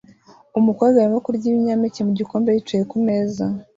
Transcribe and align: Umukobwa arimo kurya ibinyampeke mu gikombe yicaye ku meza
Umukobwa 0.59 0.95
arimo 0.99 1.19
kurya 1.25 1.45
ibinyampeke 1.49 1.99
mu 2.07 2.11
gikombe 2.19 2.49
yicaye 2.51 2.83
ku 2.91 2.97
meza 3.07 3.45